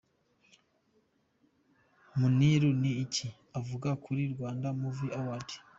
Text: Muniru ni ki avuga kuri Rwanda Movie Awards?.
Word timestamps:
Muniru 2.19 2.69
ni 2.81 2.91
ki 3.13 3.27
avuga 3.59 3.89
kuri 4.03 4.21
Rwanda 4.33 4.67
Movie 4.79 5.15
Awards?. 5.19 5.53